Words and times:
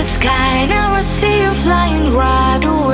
the 0.00 0.06
sky, 0.06 0.64
now 0.64 0.94
I 0.94 1.00
see 1.00 1.42
you 1.42 1.52
flying 1.52 2.14
right 2.14 2.64
away. 2.64 2.89